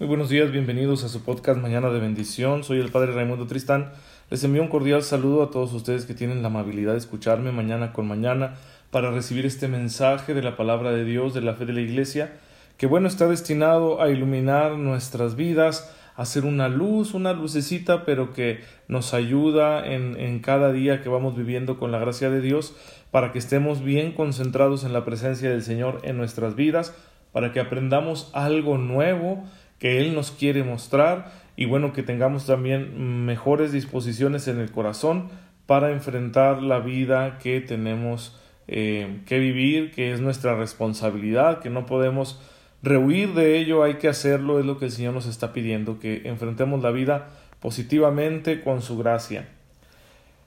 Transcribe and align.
Muy 0.00 0.08
buenos 0.08 0.30
días, 0.30 0.50
bienvenidos 0.50 1.04
a 1.04 1.10
su 1.10 1.20
podcast 1.24 1.60
Mañana 1.60 1.90
de 1.90 2.00
Bendición. 2.00 2.64
Soy 2.64 2.80
el 2.80 2.88
Padre 2.90 3.12
Raimundo 3.12 3.46
Tristán. 3.46 3.92
Les 4.30 4.42
envío 4.42 4.62
un 4.62 4.68
cordial 4.68 5.02
saludo 5.02 5.42
a 5.42 5.50
todos 5.50 5.74
ustedes 5.74 6.06
que 6.06 6.14
tienen 6.14 6.40
la 6.40 6.48
amabilidad 6.48 6.92
de 6.92 6.98
escucharme 6.98 7.52
mañana 7.52 7.92
con 7.92 8.08
mañana 8.08 8.54
para 8.90 9.10
recibir 9.10 9.44
este 9.44 9.68
mensaje 9.68 10.32
de 10.32 10.40
la 10.40 10.56
palabra 10.56 10.92
de 10.92 11.04
Dios, 11.04 11.34
de 11.34 11.42
la 11.42 11.52
fe 11.52 11.66
de 11.66 11.74
la 11.74 11.82
Iglesia, 11.82 12.32
que 12.78 12.86
bueno 12.86 13.08
está 13.08 13.28
destinado 13.28 14.00
a 14.00 14.08
iluminar 14.08 14.78
nuestras 14.78 15.36
vidas, 15.36 15.94
a 16.16 16.24
ser 16.24 16.46
una 16.46 16.70
luz, 16.70 17.12
una 17.12 17.34
lucecita, 17.34 18.06
pero 18.06 18.32
que 18.32 18.60
nos 18.88 19.12
ayuda 19.12 19.86
en, 19.86 20.18
en 20.18 20.40
cada 20.40 20.72
día 20.72 21.02
que 21.02 21.10
vamos 21.10 21.36
viviendo 21.36 21.78
con 21.78 21.92
la 21.92 21.98
gracia 21.98 22.30
de 22.30 22.40
Dios, 22.40 22.74
para 23.10 23.32
que 23.32 23.38
estemos 23.38 23.84
bien 23.84 24.12
concentrados 24.12 24.82
en 24.84 24.94
la 24.94 25.04
presencia 25.04 25.50
del 25.50 25.62
Señor 25.62 26.00
en 26.04 26.16
nuestras 26.16 26.56
vidas, 26.56 26.94
para 27.32 27.52
que 27.52 27.60
aprendamos 27.60 28.30
algo 28.32 28.78
nuevo, 28.78 29.44
que 29.80 29.98
Él 29.98 30.14
nos 30.14 30.30
quiere 30.30 30.62
mostrar 30.62 31.32
y 31.56 31.64
bueno, 31.64 31.92
que 31.92 32.04
tengamos 32.04 32.46
también 32.46 33.26
mejores 33.26 33.72
disposiciones 33.72 34.46
en 34.46 34.60
el 34.60 34.70
corazón 34.70 35.28
para 35.66 35.90
enfrentar 35.90 36.62
la 36.62 36.78
vida 36.78 37.38
que 37.38 37.60
tenemos 37.60 38.38
eh, 38.68 39.20
que 39.26 39.38
vivir, 39.38 39.90
que 39.90 40.12
es 40.12 40.20
nuestra 40.20 40.54
responsabilidad, 40.54 41.58
que 41.58 41.70
no 41.70 41.86
podemos 41.86 42.40
rehuir 42.82 43.34
de 43.34 43.58
ello, 43.58 43.82
hay 43.82 43.94
que 43.94 44.08
hacerlo, 44.08 44.58
es 44.60 44.66
lo 44.66 44.78
que 44.78 44.86
el 44.86 44.90
Señor 44.90 45.14
nos 45.14 45.26
está 45.26 45.52
pidiendo, 45.52 45.98
que 45.98 46.22
enfrentemos 46.24 46.82
la 46.82 46.92
vida 46.92 47.28
positivamente 47.58 48.62
con 48.62 48.80
su 48.80 48.96
gracia. 48.96 49.48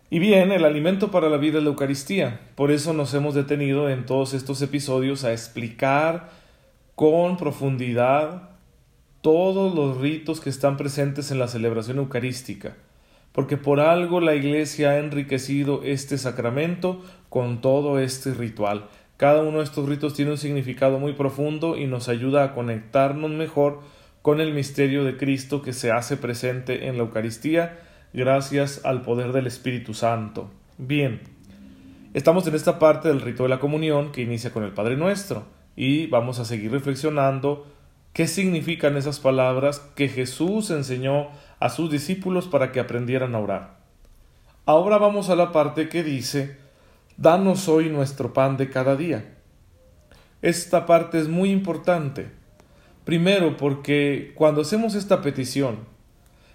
Y 0.10 0.20
bien, 0.20 0.52
el 0.52 0.64
alimento 0.64 1.10
para 1.10 1.30
la 1.30 1.38
vida 1.38 1.58
es 1.58 1.64
la 1.64 1.72
Eucaristía. 1.72 2.40
Por 2.56 2.72
eso 2.72 2.94
nos 2.94 3.14
hemos 3.14 3.34
detenido 3.34 3.90
en 3.90 4.06
todos 4.06 4.34
estos 4.34 4.62
episodios 4.62 5.24
a 5.24 5.32
explicar 5.32 6.30
con 6.96 7.38
profundidad 7.38 8.53
todos 9.24 9.74
los 9.74 10.02
ritos 10.02 10.42
que 10.42 10.50
están 10.50 10.76
presentes 10.76 11.32
en 11.32 11.40
la 11.40 11.48
celebración 11.48 11.98
eucarística, 11.98 12.76
porque 13.32 13.56
por 13.56 13.80
algo 13.80 14.20
la 14.20 14.36
Iglesia 14.36 14.90
ha 14.90 15.00
enriquecido 15.00 15.82
este 15.82 16.18
sacramento 16.18 17.02
con 17.30 17.62
todo 17.62 18.00
este 18.00 18.34
ritual. 18.34 18.90
Cada 19.16 19.44
uno 19.44 19.60
de 19.60 19.64
estos 19.64 19.88
ritos 19.88 20.14
tiene 20.14 20.32
un 20.32 20.38
significado 20.38 21.00
muy 21.00 21.14
profundo 21.14 21.78
y 21.78 21.88
nos 21.88 22.10
ayuda 22.10 22.44
a 22.44 22.54
conectarnos 22.54 23.32
mejor 23.32 23.80
con 24.22 24.42
el 24.42 24.54
misterio 24.54 25.06
de 25.06 25.16
Cristo 25.16 25.62
que 25.62 25.72
se 25.72 25.90
hace 25.90 26.18
presente 26.18 26.88
en 26.90 26.98
la 26.98 27.04
Eucaristía 27.04 27.80
gracias 28.12 28.82
al 28.84 29.04
poder 29.04 29.32
del 29.32 29.48
Espíritu 29.48 29.94
Santo. 29.94 30.52
Bien, 30.78 31.22
estamos 32.14 32.46
en 32.46 32.56
esta 32.56 32.78
parte 32.78 33.08
del 33.08 33.22
rito 33.22 33.44
de 33.44 33.50
la 33.50 33.62
comunión 33.62 34.12
que 34.12 34.22
inicia 34.22 34.52
con 34.52 34.66
el 34.66 34.74
Padre 34.74 34.98
Nuestro 34.98 35.46
y 35.78 36.08
vamos 36.08 36.40
a 36.40 36.46
seguir 36.46 36.72
reflexionando 36.72 37.68
¿Qué 38.14 38.28
significan 38.28 38.96
esas 38.96 39.20
palabras 39.20 39.80
que 39.96 40.08
Jesús 40.08 40.70
enseñó 40.70 41.30
a 41.60 41.70
sus 41.70 41.90
discípulos 41.90 42.48
para 42.48 42.72
que 42.72 42.80
aprendieran 42.80 43.34
a 43.34 43.40
orar? 43.40 43.78
Ahora 44.68 45.00
vamos 45.00 45.32
a 45.32 45.36
la 45.36 45.52
parte 45.52 45.90
que 45.90 46.04
dice, 46.04 46.58
Danos 47.18 47.68
hoy 47.68 47.90
nuestro 47.90 48.32
pan 48.32 48.56
de 48.56 48.70
cada 48.70 48.96
día. 48.96 49.34
Esta 50.44 50.86
parte 50.86 51.20
es 51.20 51.28
muy 51.28 51.50
importante. 51.50 52.30
Primero 53.04 53.58
porque 53.58 54.32
cuando 54.36 54.62
hacemos 54.62 54.94
esta 54.94 55.24
petición, 55.24 55.80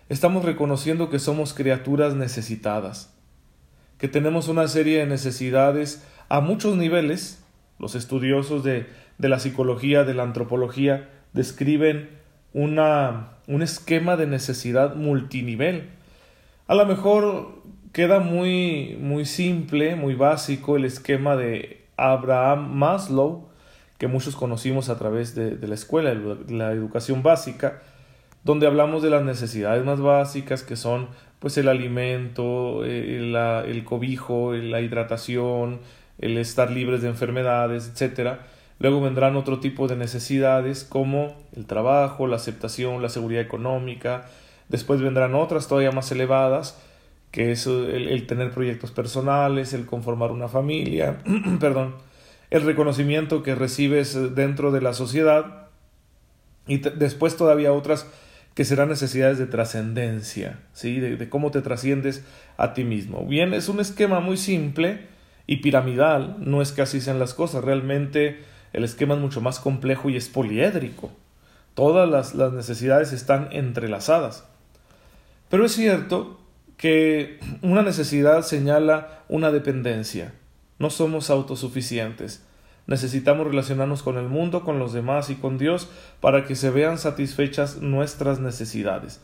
estamos 0.08 0.44
reconociendo 0.44 1.10
que 1.10 1.18
somos 1.18 1.54
criaturas 1.54 2.14
necesitadas, 2.14 3.12
que 3.98 4.06
tenemos 4.06 4.46
una 4.46 4.68
serie 4.68 4.98
de 4.98 5.06
necesidades 5.06 6.04
a 6.28 6.40
muchos 6.40 6.76
niveles. 6.76 7.42
Los 7.80 7.96
estudiosos 7.96 8.62
de, 8.62 8.86
de 9.18 9.28
la 9.28 9.40
psicología, 9.40 10.04
de 10.04 10.14
la 10.14 10.24
antropología, 10.24 11.08
describen 11.32 12.08
una, 12.52 13.30
un 13.46 13.62
esquema 13.62 14.16
de 14.16 14.26
necesidad 14.26 14.94
multinivel. 14.94 15.90
A 16.66 16.74
lo 16.74 16.86
mejor 16.86 17.62
queda 17.92 18.20
muy, 18.20 18.96
muy 19.00 19.24
simple, 19.24 19.96
muy 19.96 20.14
básico 20.14 20.76
el 20.76 20.84
esquema 20.84 21.36
de 21.36 21.86
Abraham 21.96 22.74
Maslow, 22.74 23.48
que 23.98 24.06
muchos 24.06 24.36
conocimos 24.36 24.88
a 24.88 24.98
través 24.98 25.34
de, 25.34 25.58
la 25.66 25.74
escuela, 25.74 26.14
de 26.14 26.54
la 26.54 26.72
educación 26.72 27.22
básica, 27.22 27.82
donde 28.44 28.66
hablamos 28.66 29.02
de 29.02 29.10
las 29.10 29.24
necesidades 29.24 29.84
más 29.84 30.00
básicas 30.00 30.62
que 30.62 30.76
son 30.76 31.08
pues 31.40 31.56
el 31.58 31.68
alimento, 31.68 32.84
el, 32.84 33.34
eh, 33.36 33.62
el 33.66 33.84
cobijo, 33.84 34.52
la 34.52 34.80
hidratación, 34.80 35.80
el 36.18 36.36
estar 36.38 36.70
libres 36.70 37.02
de 37.02 37.08
enfermedades, 37.08 37.88
etcétera 37.92 38.46
Luego 38.80 39.00
vendrán 39.00 39.36
otro 39.36 39.58
tipo 39.58 39.88
de 39.88 39.96
necesidades 39.96 40.84
como 40.84 41.34
el 41.56 41.66
trabajo, 41.66 42.26
la 42.26 42.36
aceptación, 42.36 43.02
la 43.02 43.08
seguridad 43.08 43.42
económica. 43.42 44.26
Después 44.68 45.00
vendrán 45.00 45.34
otras 45.34 45.66
todavía 45.66 45.90
más 45.90 46.12
elevadas, 46.12 46.80
que 47.32 47.50
es 47.50 47.66
el, 47.66 48.26
tener 48.26 48.52
proyectos 48.52 48.92
personales, 48.92 49.72
el 49.72 49.84
conformar 49.84 50.30
una 50.30 50.48
familia, 50.48 51.18
perdón, 51.60 51.96
el 52.50 52.62
reconocimiento 52.62 53.42
que 53.42 53.54
recibes 53.54 54.34
dentro 54.34 54.70
de 54.70 54.80
la 54.80 54.94
sociedad 54.94 55.68
y 56.66 56.78
después 56.78 57.36
todavía 57.36 57.72
otras 57.72 58.06
que 58.54 58.64
serán 58.64 58.88
necesidades 58.88 59.38
de 59.38 59.46
trascendencia, 59.46 60.60
¿sí? 60.72 61.00
De, 61.00 61.16
de, 61.16 61.28
cómo 61.28 61.50
te 61.50 61.62
trasciendes 61.62 62.24
a 62.56 62.74
ti 62.74 62.84
mismo. 62.84 63.24
Bien, 63.26 63.54
es 63.54 63.68
un 63.68 63.80
esquema 63.80 64.20
muy 64.20 64.36
simple 64.36 65.06
y 65.46 65.58
piramidal, 65.58 66.36
no 66.38 66.60
es 66.62 66.72
que 66.72 66.82
así 66.82 67.00
sean 67.00 67.18
las 67.18 67.34
cosas, 67.34 67.62
realmente 67.62 68.38
el 68.72 68.84
esquema 68.84 69.14
es 69.14 69.20
mucho 69.20 69.40
más 69.40 69.58
complejo 69.58 70.10
y 70.10 70.16
es 70.16 70.28
poliédrico. 70.28 71.10
Todas 71.74 72.08
las, 72.08 72.34
las 72.34 72.52
necesidades 72.52 73.12
están 73.12 73.48
entrelazadas. 73.52 74.44
Pero 75.48 75.64
es 75.64 75.72
cierto 75.72 76.40
que 76.76 77.40
una 77.62 77.82
necesidad 77.82 78.42
señala 78.42 79.24
una 79.28 79.50
dependencia. 79.50 80.32
No 80.78 80.90
somos 80.90 81.30
autosuficientes. 81.30 82.44
Necesitamos 82.86 83.46
relacionarnos 83.46 84.02
con 84.02 84.16
el 84.16 84.28
mundo, 84.28 84.64
con 84.64 84.78
los 84.78 84.92
demás 84.92 85.28
y 85.28 85.34
con 85.34 85.58
Dios 85.58 85.90
para 86.20 86.44
que 86.44 86.54
se 86.54 86.70
vean 86.70 86.96
satisfechas 86.96 87.82
nuestras 87.82 88.40
necesidades. 88.40 89.20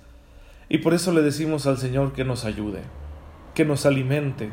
Y 0.69 0.79
por 0.79 0.95
eso 0.95 1.13
le 1.13 1.23
decimos 1.23 1.67
al 1.67 1.79
Señor 1.79 2.13
que 2.13 2.25
nos 2.25 2.45
ayude, 2.45 2.83
que 3.55 3.65
nos 3.65 3.87
alimente, 3.87 4.51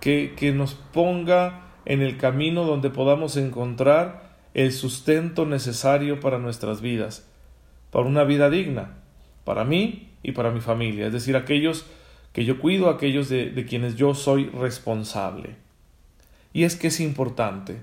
que, 0.00 0.34
que 0.36 0.52
nos 0.52 0.74
ponga 0.74 1.63
en 1.86 2.02
el 2.02 2.16
camino 2.16 2.64
donde 2.64 2.90
podamos 2.90 3.36
encontrar 3.36 4.34
el 4.54 4.72
sustento 4.72 5.46
necesario 5.46 6.20
para 6.20 6.38
nuestras 6.38 6.80
vidas, 6.80 7.26
para 7.90 8.06
una 8.06 8.24
vida 8.24 8.50
digna, 8.50 8.94
para 9.44 9.64
mí 9.64 10.08
y 10.22 10.32
para 10.32 10.50
mi 10.50 10.60
familia, 10.60 11.06
es 11.06 11.12
decir, 11.12 11.36
aquellos 11.36 11.86
que 12.32 12.44
yo 12.44 12.58
cuido, 12.58 12.88
aquellos 12.88 13.28
de, 13.28 13.66
quienes 13.68 13.96
yo 13.96 14.14
soy 14.14 14.46
responsable. 14.46 15.56
Y 16.52 16.64
es 16.64 16.76
que 16.76 16.88
es 16.88 17.00
importante, 17.00 17.82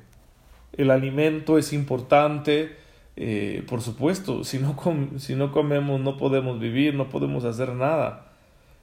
el 0.75 0.91
alimento 0.91 1.57
es 1.57 1.73
importante, 1.73 2.75
eh, 3.17 3.63
por 3.67 3.81
supuesto, 3.81 4.43
si 4.43 4.59
no, 4.59 4.75
comemos 5.51 5.99
no 5.99 6.17
podemos 6.17 6.59
vivir, 6.59 6.95
no 6.95 7.09
podemos 7.09 7.43
hacer 7.43 7.73
nada. 7.73 8.31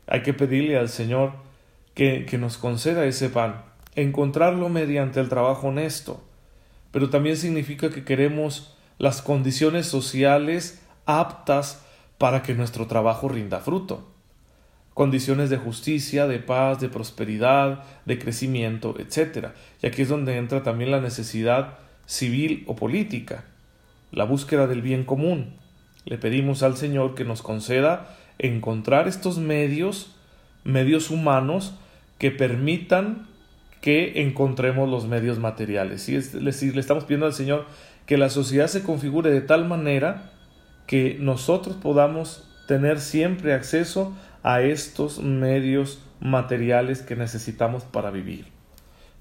Hay 0.06 0.22
que 0.22 0.34
pedirle 0.34 0.76
al 0.78 0.88
Señor 0.88 1.32
que 1.94 2.38
nos 2.38 2.58
conceda 2.58 3.04
ese 3.06 3.28
pan 3.28 3.67
encontrarlo 4.02 4.68
mediante 4.68 5.18
el 5.18 5.28
trabajo 5.28 5.68
honesto, 5.68 6.22
pero 6.92 7.10
también 7.10 7.36
significa 7.36 7.90
que 7.90 8.04
queremos 8.04 8.76
las 8.98 9.22
condiciones 9.22 9.86
sociales 9.86 10.80
aptas 11.04 11.84
para 12.16 12.42
que 12.42 12.54
nuestro 12.54 12.86
trabajo 12.86 13.28
rinda 13.28 13.58
fruto. 13.58 14.08
Condiciones 14.94 15.50
de 15.50 15.56
justicia, 15.56 16.26
de 16.26 16.38
paz, 16.38 16.80
de 16.80 16.88
prosperidad, 16.88 17.84
de 18.04 18.18
crecimiento, 18.18 18.94
etc. 18.98 19.48
Y 19.82 19.86
aquí 19.88 20.02
es 20.02 20.08
donde 20.08 20.36
entra 20.36 20.62
también 20.62 20.90
la 20.90 21.00
necesidad 21.00 21.78
civil 22.06 22.64
o 22.66 22.76
política, 22.76 23.44
la 24.12 24.24
búsqueda 24.24 24.66
del 24.66 24.82
bien 24.82 25.04
común. 25.04 25.54
Le 26.04 26.18
pedimos 26.18 26.62
al 26.62 26.76
Señor 26.76 27.14
que 27.14 27.24
nos 27.24 27.42
conceda 27.42 28.16
encontrar 28.38 29.08
estos 29.08 29.38
medios, 29.38 30.14
medios 30.62 31.10
humanos, 31.10 31.74
que 32.18 32.30
permitan 32.30 33.26
que 33.80 34.22
encontremos 34.22 34.88
los 34.88 35.06
medios 35.06 35.38
materiales. 35.38 36.08
Es 36.08 36.32
decir, 36.32 36.74
le 36.74 36.80
estamos 36.80 37.04
pidiendo 37.04 37.26
al 37.26 37.34
Señor 37.34 37.66
que 38.06 38.18
la 38.18 38.30
sociedad 38.30 38.66
se 38.66 38.82
configure 38.82 39.30
de 39.30 39.40
tal 39.40 39.66
manera 39.66 40.32
que 40.86 41.16
nosotros 41.20 41.76
podamos 41.76 42.48
tener 42.66 43.00
siempre 43.00 43.54
acceso 43.54 44.16
a 44.42 44.62
estos 44.62 45.20
medios 45.20 46.02
materiales 46.20 47.02
que 47.02 47.16
necesitamos 47.16 47.84
para 47.84 48.10
vivir. 48.10 48.46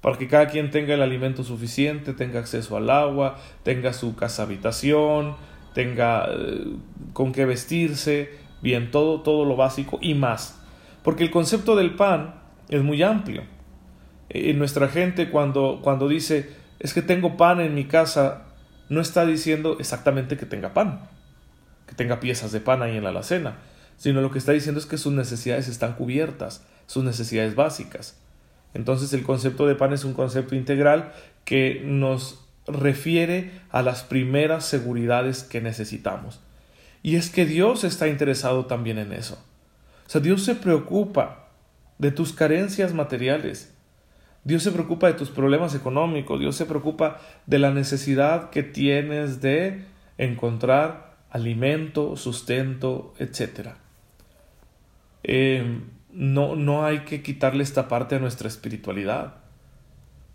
Para 0.00 0.16
que 0.16 0.28
cada 0.28 0.48
quien 0.48 0.70
tenga 0.70 0.94
el 0.94 1.02
alimento 1.02 1.44
suficiente, 1.44 2.14
tenga 2.14 2.40
acceso 2.40 2.76
al 2.76 2.88
agua, 2.88 3.36
tenga 3.62 3.92
su 3.92 4.14
casa 4.14 4.44
habitación, 4.44 5.36
tenga 5.74 6.26
eh, 6.30 6.76
con 7.12 7.32
qué 7.32 7.44
vestirse, 7.44 8.30
bien, 8.62 8.90
todo, 8.90 9.20
todo 9.20 9.44
lo 9.44 9.56
básico 9.56 9.98
y 10.00 10.14
más. 10.14 10.60
Porque 11.02 11.24
el 11.24 11.30
concepto 11.30 11.76
del 11.76 11.94
pan 11.94 12.36
es 12.68 12.82
muy 12.82 13.02
amplio 13.02 13.57
nuestra 14.54 14.88
gente 14.88 15.30
cuando, 15.30 15.80
cuando 15.82 16.08
dice 16.08 16.50
es 16.78 16.94
que 16.94 17.02
tengo 17.02 17.36
pan 17.36 17.60
en 17.60 17.74
mi 17.74 17.84
casa, 17.84 18.44
no 18.88 19.00
está 19.00 19.26
diciendo 19.26 19.76
exactamente 19.80 20.36
que 20.36 20.46
tenga 20.46 20.74
pan. 20.74 21.08
que 21.86 21.94
tenga 21.94 22.20
piezas 22.20 22.52
de 22.52 22.60
pan 22.60 22.82
ahí 22.82 22.98
en 22.98 23.04
la 23.04 23.08
alacena, 23.08 23.56
sino 23.96 24.20
lo 24.20 24.30
que 24.30 24.38
está 24.38 24.52
diciendo 24.52 24.78
es 24.78 24.84
que 24.84 24.98
sus 24.98 25.12
necesidades 25.14 25.68
están 25.68 25.94
cubiertas, 25.94 26.62
sus 26.86 27.02
necesidades 27.02 27.54
básicas. 27.54 28.18
Entonces 28.74 29.12
el 29.14 29.22
concepto 29.22 29.66
de 29.66 29.74
pan 29.74 29.94
es 29.94 30.04
un 30.04 30.12
concepto 30.12 30.54
integral 30.54 31.12
que 31.46 31.80
nos 31.84 32.44
refiere 32.66 33.52
a 33.70 33.82
las 33.82 34.02
primeras 34.02 34.66
seguridades 34.66 35.42
que 35.42 35.62
necesitamos. 35.62 36.40
Y 37.02 37.16
es 37.16 37.30
que 37.30 37.46
Dios 37.46 37.84
está 37.84 38.08
interesado 38.08 38.66
también 38.66 38.98
en 38.98 39.12
eso. 39.12 39.42
O 40.06 40.10
sea, 40.10 40.20
Dios 40.20 40.42
se 40.42 40.54
preocupa 40.54 41.48
de 41.98 42.10
tus 42.10 42.32
carencias 42.32 42.92
materiales. 42.92 43.72
Dios 44.48 44.62
se 44.62 44.72
preocupa 44.72 45.08
de 45.08 45.12
tus 45.12 45.28
problemas 45.28 45.74
económicos. 45.74 46.40
Dios 46.40 46.56
se 46.56 46.64
preocupa 46.64 47.18
de 47.44 47.58
la 47.58 47.70
necesidad 47.70 48.48
que 48.48 48.62
tienes 48.62 49.42
de 49.42 49.84
encontrar 50.16 51.18
alimento, 51.28 52.16
sustento, 52.16 53.12
etc. 53.18 53.72
Eh, 55.22 55.82
no, 56.14 56.56
no 56.56 56.86
hay 56.86 57.00
que 57.00 57.22
quitarle 57.22 57.62
esta 57.62 57.88
parte 57.88 58.14
a 58.14 58.20
nuestra 58.20 58.48
espiritualidad. 58.48 59.34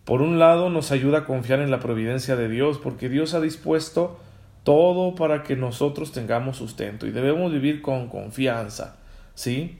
Por 0.06 0.22
un 0.22 0.38
lado, 0.38 0.70
nos 0.70 0.92
ayuda 0.92 1.20
a 1.20 1.26
confiar 1.26 1.62
en 1.62 1.72
la 1.72 1.80
providencia 1.80 2.36
de 2.36 2.50
Dios, 2.50 2.78
porque 2.78 3.10
Dios 3.10 3.34
ha 3.34 3.42
dispuesto 3.42 4.20
todo 4.64 5.16
para 5.16 5.42
que 5.42 5.56
nosotros 5.56 6.12
tengamos 6.12 6.58
sustento 6.58 7.08
y 7.08 7.12
debemos 7.12 7.52
vivir 7.52 7.82
con 7.82 8.10
confianza, 8.10 8.98
¿sí? 9.34 9.80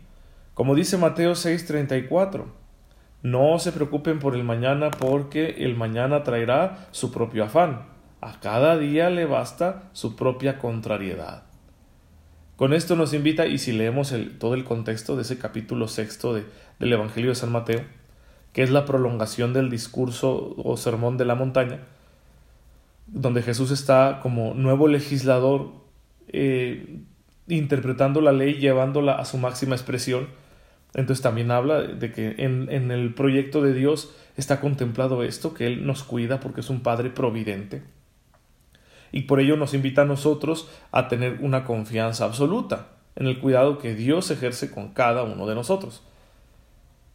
Como 0.56 0.74
dice 0.74 0.98
Mateo 0.98 1.34
6:34, 1.36 2.63
no 3.24 3.58
se 3.58 3.72
preocupen 3.72 4.20
por 4.20 4.36
el 4.36 4.44
mañana 4.44 4.92
porque 4.92 5.56
el 5.60 5.76
mañana 5.76 6.24
traerá 6.24 6.88
su 6.92 7.12
propio 7.12 7.46
afán. 7.46 7.88
A 8.22 8.40
cada 8.40 8.78
día 8.78 9.10
le 9.10 9.26
basta 9.26 9.90
su 9.94 10.16
propia 10.16 10.60
contrariedad. 10.60 11.44
Con 12.56 12.74
esto 12.74 12.96
nos 12.96 13.14
invita, 13.14 13.48
y 13.48 13.58
si 13.58 13.72
leemos 13.72 14.14
todo 14.40 14.54
el 14.54 14.64
contexto 14.64 15.16
de 15.16 15.24
ese 15.24 15.40
capítulo 15.40 15.88
sexto 15.88 16.34
de, 16.34 16.46
del 16.80 16.94
Evangelio 16.94 17.32
de 17.32 17.36
San 17.36 17.52
Mateo, 17.52 17.82
que 18.54 18.62
es 18.62 18.70
la 18.70 18.86
prolongación 18.86 19.54
del 19.54 19.70
discurso 19.70 20.54
o 20.58 20.78
sermón 20.78 21.18
de 21.18 21.26
la 21.26 21.36
montaña, 21.36 21.80
donde 23.08 23.42
Jesús 23.42 23.72
está 23.72 24.20
como 24.22 24.54
nuevo 24.54 24.88
legislador 24.88 25.72
eh, 26.28 27.00
interpretando 27.48 28.22
la 28.22 28.32
ley, 28.32 28.56
llevándola 28.56 29.16
a 29.16 29.26
su 29.26 29.38
máxima 29.38 29.76
expresión. 29.76 30.28
Entonces 30.94 31.24
también 31.24 31.52
habla 31.52 31.82
de 31.82 32.12
que 32.12 32.36
en, 32.38 32.72
en 32.72 32.92
el 32.92 33.14
proyecto 33.14 33.62
de 33.62 33.74
Dios 33.74 34.14
está 34.38 34.60
contemplado 34.60 35.24
esto, 35.24 35.54
que 35.54 35.68
Él 35.68 35.86
nos 35.86 36.04
cuida 36.04 36.40
porque 36.40 36.62
es 36.62 36.70
un 36.70 36.82
Padre 36.82 37.10
providente 37.10 37.84
y 39.14 39.22
por 39.22 39.40
ello 39.40 39.56
nos 39.56 39.76
invita 39.76 40.02
a 40.02 40.06
nosotros 40.06 40.68
a 40.92 41.08
tener 41.08 41.38
una 41.42 41.64
confianza 41.64 42.26
absoluta 42.26 42.90
en 43.16 43.28
el 43.28 43.40
cuidado 43.40 43.78
que 43.78 43.94
Dios 43.94 44.30
ejerce 44.32 44.72
con 44.72 44.90
cada 44.90 45.22
uno 45.22 45.46
de 45.46 45.54
nosotros. 45.54 46.02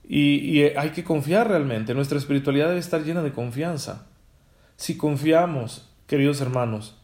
Y, 0.08 0.62
hay 0.62 0.90
que 0.90 1.04
confiar 1.04 1.48
realmente, 1.48 1.94
nuestra 1.94 2.16
espiritualidad 2.16 2.68
debe 2.68 2.78
estar 2.78 3.02
llena 3.02 3.22
de 3.22 3.32
confianza. 3.32 4.06
Si 4.76 4.96
confiamos, 4.96 5.90
queridos 6.06 6.40
hermanos, 6.40 6.96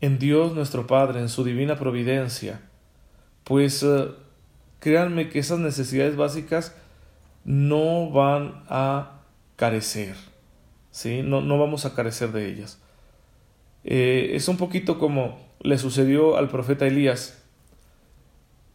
en 0.00 0.18
Dios 0.18 0.52
nuestro 0.52 0.88
Padre, 0.88 1.20
en 1.20 1.28
su 1.28 1.44
divina 1.44 1.76
providencia, 1.76 2.60
pues 3.44 3.84
eh, 3.84 4.08
créanme 4.80 5.28
que 5.28 5.38
esas 5.38 5.58
necesidades 5.58 6.16
básicas 6.16 6.74
no 7.44 8.10
van 8.10 8.62
a 8.68 9.20
carecer, 9.56 10.16
¿sí? 10.90 11.22
no, 11.22 11.40
no 11.40 11.58
vamos 11.58 11.84
a 11.84 11.94
carecer 11.94 12.32
de 12.32 12.48
ellas. 12.48 12.80
Eh, 13.84 14.32
es 14.34 14.48
un 14.48 14.56
poquito 14.56 14.98
como 14.98 15.38
le 15.60 15.78
sucedió 15.78 16.36
al 16.36 16.48
profeta 16.48 16.86
Elías, 16.86 17.44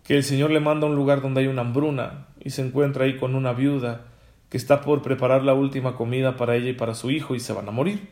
que 0.04 0.16
el 0.16 0.24
Señor 0.24 0.52
le 0.52 0.60
manda 0.60 0.88
a 0.88 0.90
un 0.90 0.96
lugar 0.96 1.22
donde 1.22 1.42
hay 1.42 1.48
una 1.48 1.62
hambruna 1.62 2.28
y 2.44 2.50
se 2.50 2.66
encuentra 2.66 3.06
ahí 3.06 3.18
con 3.18 3.36
una 3.36 3.54
viuda 3.54 4.06
que 4.50 4.58
está 4.58 4.82
por 4.82 5.02
preparar 5.02 5.44
la 5.44 5.54
última 5.54 5.96
comida 5.96 6.36
para 6.36 6.56
ella 6.56 6.70
y 6.70 6.74
para 6.74 6.94
su 6.94 7.10
hijo 7.10 7.36
y 7.36 7.40
se 7.40 7.54
van 7.54 7.68
a 7.68 7.72
morir, 7.72 8.10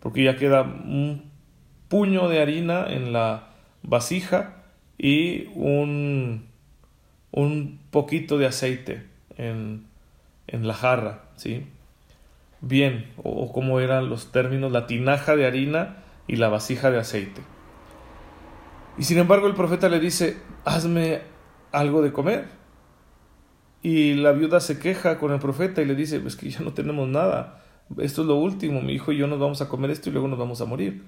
porque 0.00 0.24
ya 0.24 0.36
queda 0.36 0.62
un 0.62 1.30
puño 1.88 2.28
de 2.28 2.40
harina 2.40 2.86
en 2.88 3.12
la 3.12 3.48
vasija 3.82 4.62
y 4.96 5.46
un, 5.54 6.47
un 7.30 7.80
poquito 7.90 8.38
de 8.38 8.46
aceite 8.46 9.04
en, 9.36 9.86
en 10.46 10.66
la 10.66 10.74
jarra, 10.74 11.24
¿sí? 11.36 11.66
Bien, 12.60 13.10
o, 13.16 13.30
o 13.30 13.52
como 13.52 13.80
eran 13.80 14.08
los 14.08 14.32
términos, 14.32 14.72
la 14.72 14.86
tinaja 14.86 15.36
de 15.36 15.46
harina 15.46 15.98
y 16.26 16.36
la 16.36 16.48
vasija 16.48 16.90
de 16.90 16.98
aceite. 16.98 17.42
Y 18.98 19.04
sin 19.04 19.18
embargo 19.18 19.46
el 19.46 19.54
profeta 19.54 19.88
le 19.88 20.00
dice, 20.00 20.36
hazme 20.64 21.20
algo 21.72 22.02
de 22.02 22.12
comer. 22.12 22.46
Y 23.82 24.14
la 24.14 24.32
viuda 24.32 24.58
se 24.58 24.78
queja 24.78 25.18
con 25.18 25.32
el 25.32 25.38
profeta 25.38 25.80
y 25.82 25.84
le 25.84 25.94
dice, 25.94 26.20
es 26.26 26.34
que 26.34 26.50
ya 26.50 26.60
no 26.60 26.72
tenemos 26.72 27.08
nada, 27.08 27.62
esto 27.98 28.22
es 28.22 28.28
lo 28.28 28.36
último, 28.36 28.82
mi 28.82 28.92
hijo 28.92 29.12
y 29.12 29.16
yo 29.16 29.26
nos 29.26 29.38
vamos 29.38 29.62
a 29.62 29.68
comer 29.68 29.90
esto 29.90 30.10
y 30.10 30.12
luego 30.12 30.28
nos 30.28 30.38
vamos 30.38 30.60
a 30.60 30.64
morir. 30.64 31.04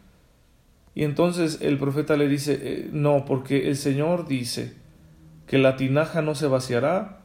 Y 0.94 1.04
entonces 1.04 1.58
el 1.60 1.78
profeta 1.78 2.16
le 2.16 2.28
dice, 2.28 2.58
eh, 2.62 2.88
no, 2.92 3.24
porque 3.24 3.68
el 3.68 3.76
Señor 3.76 4.26
dice 4.26 4.74
que 5.50 5.58
la 5.58 5.74
tinaja 5.76 6.22
no 6.22 6.34
se 6.34 6.46
vaciará, 6.46 7.18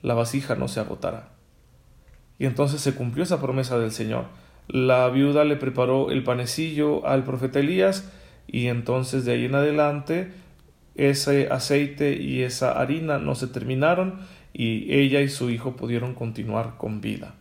la 0.00 0.14
vasija 0.14 0.54
no 0.54 0.68
se 0.68 0.78
agotará. 0.78 1.30
Y 2.38 2.46
entonces 2.46 2.80
se 2.80 2.94
cumplió 2.94 3.24
esa 3.24 3.42
promesa 3.42 3.78
del 3.78 3.90
Señor 3.92 4.26
la 4.68 5.08
viuda 5.08 5.44
le 5.44 5.56
preparó 5.56 6.10
el 6.10 6.22
panecillo 6.22 7.06
al 7.06 7.24
profeta 7.24 7.60
Elías 7.60 8.10
y 8.46 8.68
entonces 8.68 9.24
de 9.24 9.32
ahí 9.32 9.44
en 9.44 9.54
adelante 9.54 10.32
ese 10.94 11.48
aceite 11.50 12.16
y 12.20 12.42
esa 12.42 12.72
harina 12.80 13.18
no 13.18 13.34
se 13.34 13.48
terminaron 13.48 14.20
y 14.52 14.92
ella 14.94 15.20
y 15.20 15.28
su 15.28 15.50
hijo 15.50 15.76
pudieron 15.76 16.14
continuar 16.14 16.76
con 16.78 17.00
vida. 17.00 17.34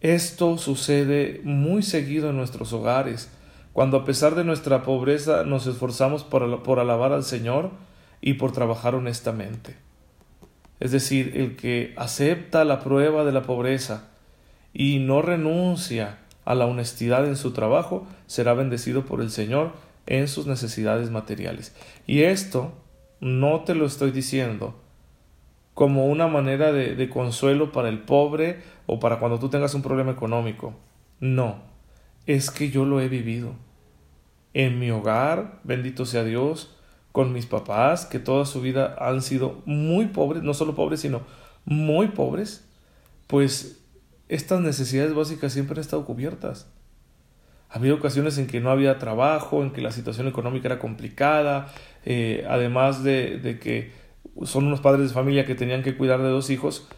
Esto 0.00 0.58
sucede 0.58 1.40
muy 1.44 1.82
seguido 1.82 2.30
en 2.30 2.36
nuestros 2.36 2.72
hogares, 2.72 3.30
cuando 3.72 3.98
a 3.98 4.04
pesar 4.04 4.34
de 4.34 4.44
nuestra 4.44 4.82
pobreza 4.82 5.44
nos 5.44 5.66
esforzamos 5.66 6.24
por, 6.24 6.62
por 6.62 6.78
alabar 6.78 7.12
al 7.12 7.24
Señor 7.24 7.70
y 8.26 8.34
por 8.34 8.52
trabajar 8.52 8.94
honestamente. 8.94 9.76
Es 10.80 10.92
decir, 10.92 11.32
el 11.36 11.56
que 11.56 11.92
acepta 11.98 12.64
la 12.64 12.80
prueba 12.80 13.22
de 13.22 13.32
la 13.32 13.42
pobreza, 13.42 14.08
y 14.72 14.98
no 14.98 15.20
renuncia 15.20 16.20
a 16.46 16.54
la 16.54 16.64
honestidad 16.64 17.26
en 17.26 17.36
su 17.36 17.52
trabajo, 17.52 18.06
será 18.26 18.54
bendecido 18.54 19.04
por 19.04 19.20
el 19.20 19.30
Señor 19.30 19.72
en 20.06 20.26
sus 20.26 20.46
necesidades 20.46 21.10
materiales. 21.10 21.76
Y 22.06 22.22
esto 22.22 22.72
no 23.20 23.60
te 23.60 23.74
lo 23.74 23.84
estoy 23.84 24.10
diciendo 24.10 24.74
como 25.74 26.06
una 26.06 26.26
manera 26.26 26.72
de, 26.72 26.96
de, 26.96 27.10
consuelo 27.10 27.72
para 27.72 27.90
el 27.90 27.98
pobre 27.98 28.62
o 28.86 29.00
para 29.00 29.18
cuando 29.18 29.38
tú 29.38 29.50
tengas 29.50 29.74
un 29.74 29.82
problema 29.82 30.12
económico. 30.12 30.72
No, 31.20 31.58
es 32.24 32.50
que 32.50 32.70
yo 32.70 32.86
lo 32.86 33.02
he 33.02 33.08
vivido. 33.08 33.52
En 34.54 34.78
mi 34.78 34.90
hogar, 34.90 35.60
bendito 35.62 36.06
sea 36.06 36.24
Dios, 36.24 36.73
con 37.14 37.32
mis 37.32 37.46
papás, 37.46 38.06
que 38.06 38.18
toda 38.18 38.44
su 38.44 38.60
vida 38.60 38.96
han 38.98 39.22
sido 39.22 39.62
muy 39.66 40.06
pobres, 40.06 40.42
no 40.42 40.52
solo 40.52 40.74
pobres, 40.74 40.98
sino 40.98 41.20
muy 41.64 42.08
pobres, 42.08 42.68
pues 43.28 43.84
estas 44.28 44.60
necesidades 44.60 45.14
básicas 45.14 45.52
siempre 45.52 45.76
han 45.76 45.80
estado 45.82 46.04
cubiertas. 46.04 46.68
Había 47.68 47.94
ocasiones 47.94 48.36
en 48.38 48.48
que 48.48 48.58
no 48.58 48.68
había 48.68 48.98
trabajo, 48.98 49.62
en 49.62 49.70
que 49.70 49.80
la 49.80 49.92
situación 49.92 50.26
económica 50.26 50.66
era 50.66 50.80
complicada, 50.80 51.68
eh, 52.04 52.44
además 52.50 53.04
de, 53.04 53.60
que 53.62 53.92
son 54.44 54.66
unos 54.66 54.80
padres 54.80 55.06
de 55.06 55.14
familia 55.14 55.46
que 55.46 55.54
tenían 55.54 55.84
que 55.84 55.96
cuidar 55.96 56.20
de 56.20 56.30
dos 56.30 56.50
hijos 56.50 56.88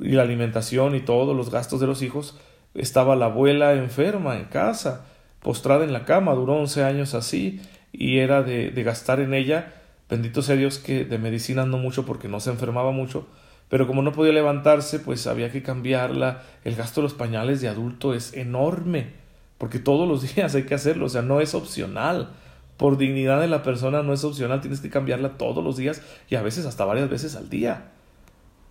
y 0.00 0.12
la 0.12 0.22
alimentación 0.22 0.94
y 0.94 1.00
todos 1.00 1.36
los 1.36 1.50
gastos 1.50 1.80
de 1.80 1.86
los 1.86 2.00
hijos, 2.00 2.40
estaba 2.72 3.14
la 3.14 3.26
abuela 3.26 3.74
enferma 3.74 4.38
en 4.38 4.46
casa, 4.46 5.04
postrada 5.40 5.84
en 5.84 5.92
la 5.92 6.06
cama, 6.06 6.32
duró 6.32 6.54
11 6.54 6.82
años 6.82 7.12
así 7.12 7.60
y 7.94 8.18
era 8.18 8.42
de, 8.42 8.70
de 8.70 8.82
gastar 8.82 9.20
en 9.20 9.34
ella, 9.34 9.72
bendito 10.10 10.42
sea 10.42 10.56
Dios 10.56 10.78
que 10.78 11.04
de 11.04 11.18
medicina 11.18 11.64
no 11.64 11.78
mucho 11.78 12.04
porque 12.04 12.28
no 12.28 12.40
se 12.40 12.50
enfermaba 12.50 12.90
mucho, 12.90 13.26
pero 13.68 13.86
como 13.86 14.02
no 14.02 14.12
podía 14.12 14.32
levantarse, 14.32 14.98
pues 14.98 15.26
había 15.26 15.50
que 15.50 15.62
cambiarla. 15.62 16.42
El 16.64 16.76
gasto 16.76 17.00
de 17.00 17.04
los 17.04 17.14
pañales 17.14 17.60
de 17.60 17.68
adulto 17.68 18.14
es 18.14 18.34
enorme, 18.34 19.12
porque 19.58 19.78
todos 19.78 20.08
los 20.08 20.22
días 20.34 20.54
hay 20.54 20.64
que 20.64 20.74
hacerlo, 20.74 21.06
o 21.06 21.08
sea, 21.08 21.22
no 21.22 21.40
es 21.40 21.54
opcional. 21.54 22.30
Por 22.76 22.98
dignidad 22.98 23.40
de 23.40 23.46
la 23.46 23.62
persona 23.62 24.02
no 24.02 24.12
es 24.12 24.24
opcional, 24.24 24.60
tienes 24.60 24.80
que 24.80 24.90
cambiarla 24.90 25.38
todos 25.38 25.62
los 25.62 25.76
días 25.76 26.02
y 26.28 26.34
a 26.34 26.42
veces 26.42 26.66
hasta 26.66 26.84
varias 26.84 27.08
veces 27.08 27.36
al 27.36 27.48
día. 27.48 27.92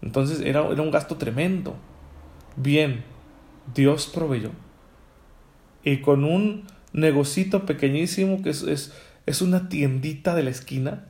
Entonces 0.02 0.42
era, 0.42 0.68
era 0.68 0.82
un 0.82 0.92
gasto 0.92 1.16
tremendo. 1.16 1.76
Bien, 2.58 3.04
Dios 3.74 4.12
proveyó. 4.14 4.50
Y 5.86 5.98
con 5.98 6.26
un 6.26 6.66
negocito 6.92 7.66
pequeñísimo 7.66 8.42
que 8.42 8.50
es, 8.50 8.64
es, 8.64 8.94
es 9.26 9.42
una 9.42 9.70
tiendita 9.70 10.36
de 10.36 10.44
la 10.44 10.50
esquina, 10.50 11.06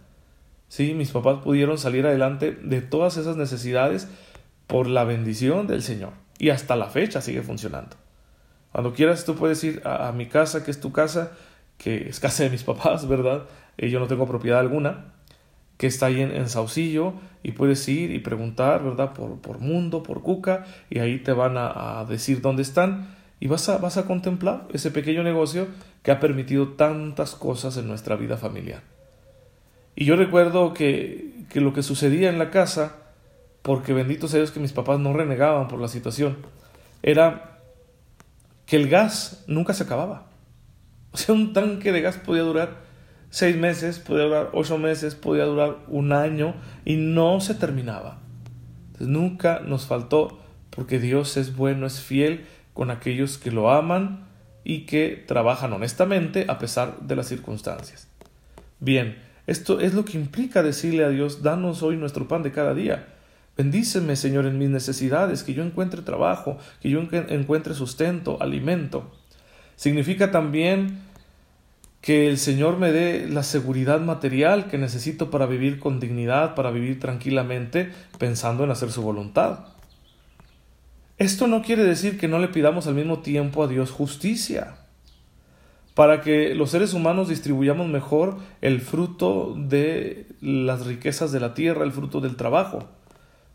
Sí, 0.74 0.96
mis 0.96 1.12
papás 1.12 1.44
pudieron 1.44 1.78
salir 1.78 2.08
adelante 2.08 2.52
de 2.52 2.82
todas 2.82 3.18
esas 3.18 3.38
necesidades 3.38 4.08
por 4.66 4.88
la 4.88 5.04
bendición 5.04 5.68
del 5.68 5.84
Señor. 5.84 6.14
Y 6.40 6.50
hasta 6.50 6.76
la 6.76 6.88
fecha 6.88 7.22
sigue 7.22 7.44
funcionando. 7.44 7.96
Cuando 8.72 8.92
quieras 8.92 9.24
tú 9.24 9.36
puedes 9.36 9.64
ir 9.64 9.84
a, 9.86 10.12
mi 10.14 10.26
casa, 10.26 10.66
que 10.66 10.72
es 10.72 10.80
tu 10.80 10.92
casa, 10.92 11.34
que 11.78 12.10
es 12.10 12.20
casa 12.20 12.42
de 12.42 12.50
mis 12.50 12.64
papás, 12.72 13.08
¿verdad? 13.08 13.44
eh, 13.78 13.92
yo 13.92 14.00
no 14.00 14.08
tengo 14.08 14.26
propiedad 14.26 14.60
alguna, 14.60 15.14
que 15.78 15.86
está 15.86 16.08
ahí 16.08 16.22
en, 16.22 16.50
Saucillo 16.50 17.14
y 17.44 17.52
puedes 17.52 17.88
ir 17.88 18.10
y 18.10 18.18
preguntar, 18.18 18.84
¿verdad? 18.84 19.14
Por, 19.14 19.42
por 19.42 19.60
Mundo, 19.60 20.02
por 20.02 20.24
Cuca, 20.24 20.66
y 20.90 20.98
ahí 20.98 21.20
te 21.20 21.34
van 21.34 21.56
a, 21.56 22.00
a, 22.00 22.06
decir 22.06 22.42
dónde 22.42 22.64
están 22.64 23.16
y 23.44 23.48
vas 23.48 23.68
a, 23.68 23.78
vas 23.78 23.98
a 23.98 24.06
contemplar 24.06 24.70
ese 24.72 24.90
pequeño 24.90 25.22
negocio 25.22 25.68
que 26.02 26.12
ha 26.12 26.22
permitido 26.22 26.70
tantas 26.70 27.36
cosas 27.36 27.76
en 27.76 27.90
nuestra 27.90 28.16
vida 28.16 28.38
familiar. 28.38 28.84
Y 29.98 30.06
yo 30.06 30.16
recuerdo 30.16 30.74
que, 30.74 31.44
que 31.50 31.60
lo 31.60 31.74
que 31.74 31.84
sucedía 31.84 32.30
en 32.30 32.40
la 32.40 32.52
casa, 32.52 33.00
porque 33.62 33.92
bendito 33.92 34.30
sea 34.30 34.40
Dios 34.40 34.52
que 34.52 34.62
mis 34.62 34.72
papás 34.72 34.98
no 35.02 35.12
renegaban 35.12 35.68
por 35.68 35.82
la 35.82 35.90
situación, 35.90 36.38
era 37.02 37.60
que 38.66 38.78
el 38.78 38.88
gas 38.88 39.44
nunca 39.46 39.74
se 39.74 39.84
acababa. 39.84 40.28
O 41.12 41.18
sea, 41.18 41.36
un 41.36 41.52
tanque 41.52 41.92
de 41.92 42.00
gas 42.00 42.16
podía 42.16 42.44
durar 42.44 42.78
seis 43.30 43.58
meses, 43.58 44.00
podía 44.00 44.24
durar 44.24 44.52
ocho 44.54 44.78
meses, 44.78 45.16
podía 45.16 45.44
durar 45.44 45.80
un 45.90 46.14
año 46.14 46.56
y 46.86 46.96
no 46.96 47.42
se 47.42 47.56
terminaba. 47.56 48.22
Nunca 49.00 49.60
nos 49.60 49.86
faltó, 49.86 50.40
porque 50.70 50.98
Dios 50.98 51.36
es 51.36 51.58
bueno, 51.58 51.86
es 51.86 52.00
fiel 52.00 52.46
con 52.74 52.92
aquellos 52.92 53.38
que 53.38 53.52
lo 53.52 53.72
aman 53.72 54.28
y 54.64 54.86
que 54.86 55.24
trabajan 55.28 55.74
honestamente 55.74 56.46
a 56.48 56.60
pesar 56.60 57.00
de 57.02 57.16
las 57.16 57.28
circunstancias. 57.28 58.08
Bien, 58.80 59.18
esto 59.46 59.80
es 59.80 59.94
lo 59.94 60.06
que 60.06 60.18
implica 60.18 60.64
decirle 60.64 61.04
a 61.04 61.10
Dios, 61.10 61.44
danos 61.44 61.84
hoy 61.84 61.98
nuestro 61.98 62.28
pan 62.28 62.44
de 62.44 62.52
cada 62.52 62.74
día. 62.74 63.08
Bendíceme, 63.58 64.16
Señor, 64.16 64.46
en 64.46 64.58
mis 64.58 64.70
necesidades, 64.70 65.44
que 65.44 65.54
yo 65.54 65.64
encuentre 65.64 66.02
trabajo, 66.02 66.58
que 66.82 66.90
yo 66.90 67.00
encuentre 67.02 67.76
sustento, 67.76 68.42
alimento. 68.42 69.12
Significa 69.76 70.32
también 70.32 71.00
que 72.02 72.30
el 72.30 72.38
Señor 72.38 72.78
me 72.78 72.92
dé 72.92 73.28
la 73.30 73.44
seguridad 73.44 74.02
material 74.02 74.68
que 74.68 74.78
necesito 74.78 75.30
para 75.30 75.46
vivir 75.46 75.80
con 75.80 76.00
dignidad, 76.00 76.56
para 76.56 76.72
vivir 76.72 77.00
tranquilamente, 77.00 77.92
pensando 78.18 78.64
en 78.64 78.72
hacer 78.72 78.92
su 78.92 79.02
voluntad. 79.02 79.73
Esto 81.24 81.48
no 81.48 81.62
quiere 81.62 81.86
decir 81.86 82.20
que 82.20 82.28
no 82.28 82.38
le 82.38 82.50
pidamos 82.50 82.86
al 82.86 82.96
mismo 82.96 83.20
tiempo 83.20 83.64
a 83.64 83.68
Dios 83.70 83.92
justicia, 83.92 84.76
para 85.94 86.20
que 86.20 86.54
los 86.54 86.72
seres 86.72 86.94
humanos 86.94 87.30
distribuyamos 87.30 87.88
mejor 87.88 88.40
el 88.60 88.82
fruto 88.82 89.56
de 89.58 90.28
las 90.42 90.86
riquezas 90.86 91.32
de 91.32 91.40
la 91.40 91.54
tierra, 91.54 91.86
el 91.86 91.94
fruto 91.94 92.20
del 92.20 92.36
trabajo. 92.36 92.90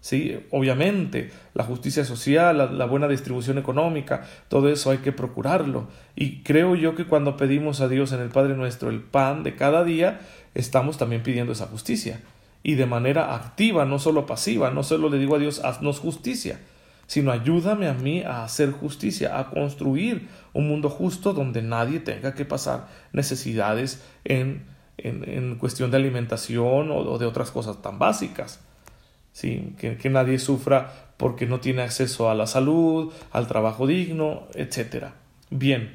Sí, 0.00 0.40
obviamente, 0.50 1.30
la 1.52 1.62
justicia 1.62 2.06
social, 2.06 2.56
la, 2.56 2.72
la, 2.72 2.86
buena 2.86 3.06
distribución 3.06 3.58
económica, 3.58 4.26
todo 4.48 4.70
eso 4.70 4.90
hay 4.90 4.98
que 4.98 5.12
procurarlo. 5.12 5.88
Y 6.16 6.42
creo 6.44 6.74
yo 6.74 6.94
que 6.94 7.04
cuando 7.04 7.36
pedimos 7.36 7.82
a 7.82 7.88
Dios 7.88 8.12
en 8.12 8.20
el 8.20 8.30
Padre 8.30 8.56
nuestro 8.56 8.88
el 8.88 9.02
pan 9.02 9.42
de 9.42 9.56
cada 9.56 9.84
día, 9.84 10.20
estamos 10.54 10.96
también 10.96 11.22
pidiendo 11.22 11.52
esa 11.52 11.66
justicia. 11.66 12.22
Y 12.62 12.76
de 12.76 12.86
manera 12.86 13.34
activa, 13.34 13.84
no 13.84 13.98
solo 13.98 14.24
pasiva, 14.24 14.70
no 14.70 14.82
solo 14.82 15.10
le 15.10 15.18
digo 15.18 15.36
a 15.36 15.38
Dios, 15.38 15.62
haznos 15.62 15.98
justicia, 15.98 16.60
sino 17.08 17.32
ayúdame 17.32 17.88
a 17.88 17.94
mí 17.94 18.22
a 18.22 18.44
hacer 18.44 18.70
justicia, 18.70 19.38
a 19.38 19.48
construir 19.48 20.28
un 20.52 20.68
mundo 20.68 20.90
justo 20.90 21.32
donde 21.32 21.62
nadie 21.62 22.00
tenga 22.00 22.34
que 22.34 22.44
pasar 22.44 22.86
necesidades 23.12 24.04
en, 24.24 24.66
en, 24.98 25.26
en 25.26 25.56
cuestión 25.56 25.90
de 25.90 25.96
alimentación 25.96 26.90
o, 26.90 27.18
de 27.18 27.24
otras 27.24 27.50
cosas 27.50 27.80
tan 27.82 27.98
básicas. 27.98 28.60
¿Sí? 29.32 29.74
Que, 29.78 29.96
que 29.96 30.10
nadie 30.10 30.38
sufra 30.38 31.12
porque 31.16 31.46
no 31.46 31.60
tiene 31.60 31.82
acceso 31.82 32.30
a 32.30 32.34
la 32.34 32.46
salud, 32.46 33.12
al 33.32 33.46
trabajo 33.46 33.86
digno, 33.86 34.46
etc. 34.54 35.06
Bien, 35.48 35.94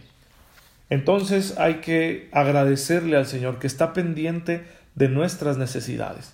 entonces 0.89 1.59
hay 1.59 1.75
que 1.75 2.29
agradecerle 2.31 3.17
al 3.17 3.27
Señor 3.27 3.59
que 3.59 3.67
está 3.67 3.93
pendiente 3.93 4.65
de 4.95 5.09
nuestras 5.09 5.57
necesidades. 5.57 6.33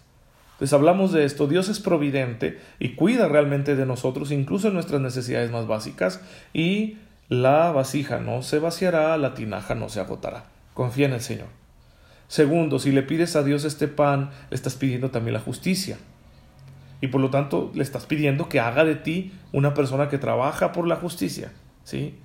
Entonces 0.60 0.74
hablamos 0.74 1.14
de 1.14 1.24
esto, 1.24 1.48
Dios 1.48 1.70
es 1.70 1.80
providente 1.80 2.60
y 2.80 2.90
cuida 2.90 3.30
realmente 3.30 3.78
de 3.78 3.86
nosotros, 3.86 4.30
incluso 4.30 4.68
en 4.68 4.74
nuestras 4.74 5.00
necesidades 5.00 5.52
más 5.52 5.68
básicas, 5.68 6.20
y 6.54 6.98
la 7.30 7.72
vasija 7.72 8.20
no 8.20 8.42
se 8.42 8.60
vaciará, 8.60 9.16
la 9.18 9.36
tinaja 9.36 9.74
no 9.74 9.88
se 9.88 10.02
agotará. 10.02 10.48
Confía 10.74 11.06
en 11.06 11.14
el 11.14 11.22
Señor. 11.22 11.48
Segundo, 12.28 12.78
si 12.78 12.92
le 12.92 13.04
pides 13.04 13.38
a 13.38 13.44
Dios 13.44 13.64
este 13.64 13.88
pan, 13.88 14.32
le 14.50 14.56
estás 14.56 14.76
pidiendo 14.76 15.12
también 15.12 15.34
la 15.34 15.40
justicia. 15.40 15.98
Y 17.00 17.08
por 17.08 17.22
lo 17.22 17.30
tanto 17.30 17.72
le 17.74 17.82
estás 17.82 18.06
pidiendo 18.06 18.50
que 18.50 18.60
haga 18.60 18.84
de 18.84 18.96
ti 18.96 19.32
una 19.54 19.74
persona 19.74 20.10
que 20.10 20.18
trabaja 20.18 20.74
por 20.74 20.88
la 20.88 20.98
justicia, 20.98 21.54
¿sí? 21.86 22.16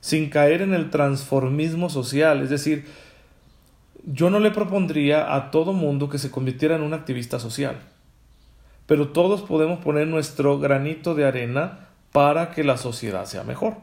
Sin 0.00 0.30
caer 0.30 0.62
en 0.62 0.72
el 0.72 0.88
transformismo 0.88 1.90
social, 1.90 2.40
es 2.40 2.48
decir, 2.48 2.86
yo 4.04 4.30
no 4.30 4.40
le 4.40 4.50
propondría 4.50 5.34
a 5.34 5.50
todo 5.50 5.72
mundo 5.72 6.08
que 6.08 6.18
se 6.18 6.30
convirtiera 6.30 6.76
en 6.76 6.82
un 6.82 6.94
activista 6.94 7.38
social, 7.38 7.76
pero 8.86 9.08
todos 9.08 9.42
podemos 9.42 9.78
poner 9.78 10.08
nuestro 10.08 10.58
granito 10.58 11.14
de 11.14 11.24
arena 11.24 11.88
para 12.10 12.50
que 12.50 12.64
la 12.64 12.76
sociedad 12.76 13.24
sea 13.24 13.44
mejor. 13.44 13.76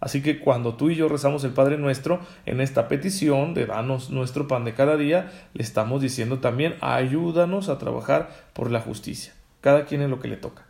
Así 0.00 0.22
que 0.22 0.38
cuando 0.38 0.74
tú 0.74 0.90
y 0.90 0.94
yo 0.94 1.08
rezamos 1.08 1.42
el 1.44 1.50
Padre 1.50 1.76
nuestro 1.76 2.20
en 2.46 2.60
esta 2.60 2.86
petición 2.86 3.52
de 3.52 3.66
danos 3.66 4.10
nuestro 4.10 4.46
pan 4.46 4.64
de 4.64 4.74
cada 4.74 4.96
día, 4.96 5.32
le 5.54 5.62
estamos 5.62 6.00
diciendo 6.00 6.38
también 6.38 6.76
ayúdanos 6.80 7.68
a 7.68 7.78
trabajar 7.78 8.30
por 8.52 8.70
la 8.70 8.80
justicia, 8.80 9.34
cada 9.60 9.86
quien 9.86 10.02
en 10.02 10.10
lo 10.10 10.20
que 10.20 10.28
le 10.28 10.36
toca. 10.36 10.66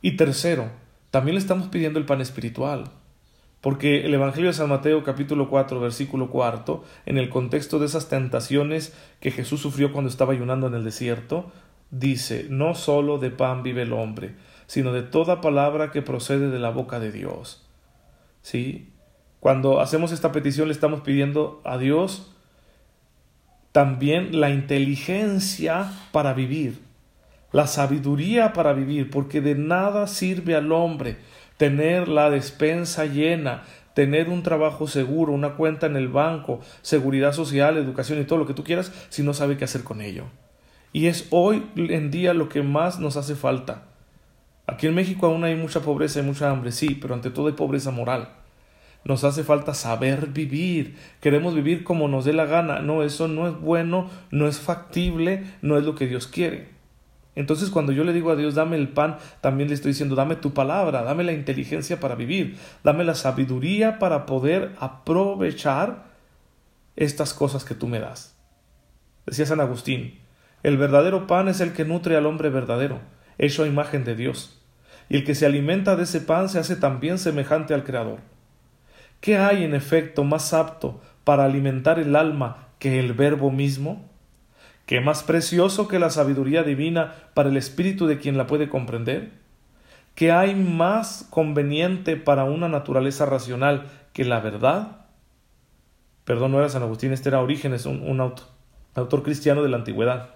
Y 0.00 0.12
tercero, 0.12 0.70
también 1.10 1.34
le 1.34 1.40
estamos 1.40 1.68
pidiendo 1.68 1.98
el 1.98 2.06
pan 2.06 2.20
espiritual, 2.20 2.90
porque 3.66 4.06
el 4.06 4.14
Evangelio 4.14 4.50
de 4.50 4.54
San 4.54 4.68
Mateo 4.68 5.02
capítulo 5.02 5.50
4 5.50 5.80
versículo 5.80 6.30
4, 6.30 6.84
en 7.04 7.18
el 7.18 7.28
contexto 7.28 7.80
de 7.80 7.86
esas 7.86 8.08
tentaciones 8.08 8.96
que 9.18 9.32
Jesús 9.32 9.60
sufrió 9.60 9.90
cuando 9.90 10.08
estaba 10.08 10.34
ayunando 10.34 10.68
en 10.68 10.74
el 10.74 10.84
desierto, 10.84 11.50
dice, 11.90 12.46
no 12.48 12.76
solo 12.76 13.18
de 13.18 13.30
pan 13.30 13.64
vive 13.64 13.82
el 13.82 13.92
hombre, 13.92 14.36
sino 14.68 14.92
de 14.92 15.02
toda 15.02 15.40
palabra 15.40 15.90
que 15.90 16.00
procede 16.00 16.48
de 16.48 16.60
la 16.60 16.70
boca 16.70 17.00
de 17.00 17.10
Dios. 17.10 17.66
¿Sí? 18.40 18.92
Cuando 19.40 19.80
hacemos 19.80 20.12
esta 20.12 20.30
petición 20.30 20.68
le 20.68 20.72
estamos 20.72 21.00
pidiendo 21.00 21.60
a 21.64 21.76
Dios 21.76 22.36
también 23.72 24.40
la 24.40 24.50
inteligencia 24.50 25.90
para 26.12 26.34
vivir, 26.34 26.78
la 27.50 27.66
sabiduría 27.66 28.52
para 28.52 28.74
vivir, 28.74 29.10
porque 29.10 29.40
de 29.40 29.56
nada 29.56 30.06
sirve 30.06 30.54
al 30.54 30.70
hombre 30.70 31.16
tener 31.56 32.08
la 32.08 32.30
despensa 32.30 33.06
llena, 33.06 33.62
tener 33.94 34.28
un 34.28 34.42
trabajo 34.42 34.88
seguro, 34.88 35.32
una 35.32 35.54
cuenta 35.54 35.86
en 35.86 35.96
el 35.96 36.08
banco, 36.08 36.60
seguridad 36.82 37.32
social, 37.32 37.76
educación 37.76 38.20
y 38.20 38.24
todo 38.24 38.38
lo 38.38 38.46
que 38.46 38.54
tú 38.54 38.62
quieras, 38.62 38.92
si 39.08 39.22
no 39.22 39.32
sabe 39.34 39.56
qué 39.56 39.64
hacer 39.64 39.84
con 39.84 40.00
ello. 40.00 40.24
Y 40.92 41.06
es 41.06 41.26
hoy 41.30 41.66
en 41.76 42.10
día 42.10 42.34
lo 42.34 42.48
que 42.48 42.62
más 42.62 43.00
nos 43.00 43.16
hace 43.16 43.34
falta. 43.34 43.84
Aquí 44.66 44.86
en 44.86 44.94
México 44.94 45.26
aún 45.26 45.44
hay 45.44 45.54
mucha 45.54 45.80
pobreza 45.80 46.20
y 46.20 46.22
mucha 46.22 46.50
hambre, 46.50 46.72
sí, 46.72 46.96
pero 47.00 47.14
ante 47.14 47.30
todo 47.30 47.46
hay 47.46 47.52
pobreza 47.52 47.90
moral. 47.90 48.30
Nos 49.04 49.22
hace 49.22 49.44
falta 49.44 49.72
saber 49.72 50.26
vivir. 50.26 50.96
Queremos 51.20 51.54
vivir 51.54 51.84
como 51.84 52.08
nos 52.08 52.24
dé 52.24 52.32
la 52.32 52.44
gana. 52.44 52.80
No, 52.80 53.04
eso 53.04 53.28
no 53.28 53.46
es 53.46 53.54
bueno, 53.60 54.10
no 54.32 54.48
es 54.48 54.58
factible, 54.58 55.44
no 55.62 55.78
es 55.78 55.84
lo 55.84 55.94
que 55.94 56.08
Dios 56.08 56.26
quiere. 56.26 56.75
Entonces 57.36 57.70
cuando 57.70 57.92
yo 57.92 58.02
le 58.02 58.14
digo 58.14 58.30
a 58.30 58.36
Dios, 58.36 58.54
dame 58.54 58.76
el 58.76 58.88
pan, 58.88 59.18
también 59.42 59.68
le 59.68 59.74
estoy 59.74 59.92
diciendo, 59.92 60.16
dame 60.16 60.36
tu 60.36 60.54
palabra, 60.54 61.02
dame 61.02 61.22
la 61.22 61.32
inteligencia 61.32 62.00
para 62.00 62.16
vivir, 62.16 62.56
dame 62.82 63.04
la 63.04 63.14
sabiduría 63.14 63.98
para 63.98 64.26
poder 64.26 64.72
aprovechar 64.80 66.06
estas 66.96 67.34
cosas 67.34 67.64
que 67.64 67.74
tú 67.74 67.86
me 67.86 68.00
das. 68.00 68.34
Decía 69.26 69.44
San 69.44 69.60
Agustín, 69.60 70.18
el 70.62 70.78
verdadero 70.78 71.26
pan 71.26 71.48
es 71.48 71.60
el 71.60 71.74
que 71.74 71.84
nutre 71.84 72.16
al 72.16 72.26
hombre 72.26 72.48
verdadero, 72.48 73.00
hecho 73.36 73.64
a 73.64 73.68
imagen 73.68 74.04
de 74.04 74.16
Dios, 74.16 74.62
y 75.10 75.16
el 75.16 75.24
que 75.24 75.34
se 75.34 75.44
alimenta 75.44 75.94
de 75.94 76.04
ese 76.04 76.22
pan 76.22 76.48
se 76.48 76.58
hace 76.58 76.74
también 76.74 77.18
semejante 77.18 77.74
al 77.74 77.84
Creador. 77.84 78.20
¿Qué 79.20 79.36
hay 79.36 79.62
en 79.62 79.74
efecto 79.74 80.24
más 80.24 80.54
apto 80.54 81.02
para 81.22 81.44
alimentar 81.44 81.98
el 81.98 82.16
alma 82.16 82.68
que 82.78 82.98
el 82.98 83.12
verbo 83.12 83.50
mismo? 83.50 84.08
¿Qué 84.86 85.00
más 85.00 85.24
precioso 85.24 85.88
que 85.88 85.98
la 85.98 86.10
sabiduría 86.10 86.62
divina 86.62 87.14
para 87.34 87.48
el 87.48 87.56
espíritu 87.56 88.06
de 88.06 88.18
quien 88.18 88.38
la 88.38 88.46
puede 88.46 88.68
comprender? 88.68 89.32
¿Qué 90.14 90.30
hay 90.30 90.54
más 90.54 91.26
conveniente 91.28 92.16
para 92.16 92.44
una 92.44 92.68
naturaleza 92.68 93.26
racional 93.26 93.88
que 94.12 94.24
la 94.24 94.38
verdad? 94.38 95.06
Perdón, 96.24 96.52
no 96.52 96.58
era 96.58 96.68
San 96.68 96.82
Agustín, 96.82 97.12
este 97.12 97.28
era 97.28 97.40
Orígenes, 97.40 97.84
un, 97.84 98.20
autor, 98.20 98.46
autor 98.94 99.24
cristiano 99.24 99.64
de 99.64 99.68
la 99.70 99.76
antigüedad. 99.76 100.30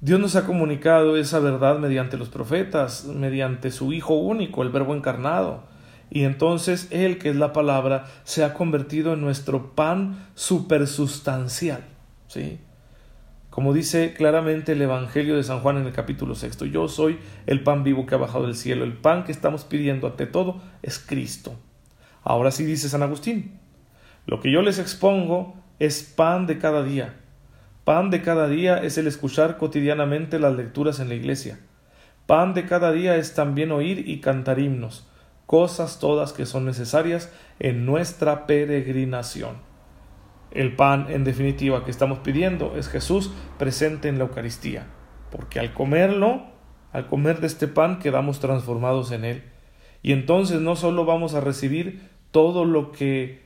Dios 0.00 0.20
nos 0.20 0.36
ha 0.36 0.46
comunicado 0.46 1.16
esa 1.16 1.40
verdad 1.40 1.78
mediante 1.80 2.16
los 2.16 2.28
profetas, 2.28 3.06
mediante 3.06 3.72
su 3.72 3.92
Hijo 3.92 4.14
único, 4.14 4.62
el 4.62 4.68
Verbo 4.68 4.94
encarnado. 4.94 5.64
Y 6.10 6.22
entonces 6.22 6.86
Él, 6.92 7.18
que 7.18 7.30
es 7.30 7.36
la 7.36 7.52
palabra, 7.52 8.04
se 8.22 8.44
ha 8.44 8.54
convertido 8.54 9.14
en 9.14 9.20
nuestro 9.20 9.74
pan 9.74 10.28
supersustancial. 10.34 11.84
¿sí? 12.28 12.60
Como 13.54 13.72
dice 13.72 14.14
claramente 14.14 14.72
el 14.72 14.82
Evangelio 14.82 15.36
de 15.36 15.44
San 15.44 15.60
Juan 15.60 15.76
en 15.76 15.86
el 15.86 15.92
capítulo 15.92 16.34
sexto, 16.34 16.64
yo 16.64 16.88
soy 16.88 17.20
el 17.46 17.62
pan 17.62 17.84
vivo 17.84 18.04
que 18.04 18.16
ha 18.16 18.18
bajado 18.18 18.46
del 18.46 18.56
cielo, 18.56 18.82
el 18.82 18.94
pan 18.94 19.22
que 19.22 19.30
estamos 19.30 19.62
pidiendo 19.62 20.08
ante 20.08 20.26
todo 20.26 20.60
es 20.82 20.98
Cristo. 20.98 21.54
Ahora 22.24 22.50
sí 22.50 22.64
dice 22.64 22.88
San 22.88 23.04
Agustín, 23.04 23.60
lo 24.26 24.40
que 24.40 24.50
yo 24.50 24.60
les 24.60 24.80
expongo 24.80 25.54
es 25.78 26.02
pan 26.02 26.48
de 26.48 26.58
cada 26.58 26.82
día. 26.82 27.14
Pan 27.84 28.10
de 28.10 28.22
cada 28.22 28.48
día 28.48 28.78
es 28.78 28.98
el 28.98 29.06
escuchar 29.06 29.56
cotidianamente 29.56 30.40
las 30.40 30.56
lecturas 30.56 30.98
en 30.98 31.08
la 31.08 31.14
iglesia. 31.14 31.60
Pan 32.26 32.54
de 32.54 32.66
cada 32.66 32.90
día 32.90 33.14
es 33.14 33.34
también 33.34 33.70
oír 33.70 34.08
y 34.08 34.20
cantar 34.20 34.58
himnos, 34.58 35.06
cosas 35.46 36.00
todas 36.00 36.32
que 36.32 36.44
son 36.44 36.64
necesarias 36.64 37.32
en 37.60 37.86
nuestra 37.86 38.48
peregrinación. 38.48 39.73
El 40.54 40.76
pan, 40.76 41.06
en 41.10 41.24
definitiva, 41.24 41.84
que 41.84 41.90
estamos 41.90 42.20
pidiendo 42.20 42.76
es 42.76 42.88
Jesús 42.88 43.32
presente 43.58 44.08
en 44.08 44.18
la 44.18 44.24
Eucaristía, 44.24 44.86
porque 45.30 45.58
al 45.58 45.74
comerlo, 45.74 46.44
al 46.92 47.08
comer 47.08 47.40
de 47.40 47.48
este 47.48 47.66
pan, 47.66 47.98
quedamos 47.98 48.38
transformados 48.38 49.10
en 49.10 49.24
él. 49.24 49.42
Y 50.02 50.12
entonces 50.12 50.60
no 50.60 50.76
solo 50.76 51.04
vamos 51.04 51.34
a 51.34 51.40
recibir 51.40 52.08
todo 52.30 52.64
lo 52.64 52.92
que, 52.92 53.44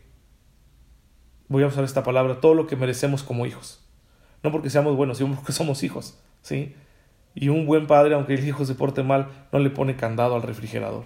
voy 1.49 1.63
a 1.63 1.69
usar 1.69 1.85
esta 1.85 2.03
palabra, 2.03 2.41
todo 2.41 2.55
lo 2.55 2.67
que 2.67 2.77
merecemos 2.77 3.23
como 3.23 3.47
hijos. 3.47 3.83
No 4.43 4.53
porque 4.53 4.71
seamos 4.71 4.95
buenos, 4.97 5.19
sino 5.19 5.35
porque 5.35 5.53
somos 5.53 5.83
hijos, 5.83 6.23
¿sí? 6.43 6.75
Y 7.35 7.49
un 7.49 7.67
buen 7.67 7.87
padre, 7.87 8.15
aunque 8.15 8.35
el 8.35 8.47
hijo 8.47 8.65
se 8.65 8.75
porte 8.75 9.03
mal, 9.03 9.29
no 9.51 9.59
le 9.59 9.71
pone 9.71 9.97
candado 9.97 10.35
al 10.35 10.43
refrigerador 10.43 11.05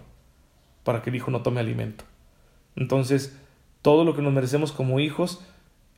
para 0.82 1.02
que 1.02 1.10
el 1.10 1.16
hijo 1.16 1.30
no 1.30 1.42
tome 1.42 1.60
alimento. 1.60 2.04
Entonces, 2.74 3.38
todo 3.82 4.04
lo 4.04 4.14
que 4.16 4.22
nos 4.22 4.32
merecemos 4.32 4.72
como 4.72 5.00
hijos, 5.00 5.44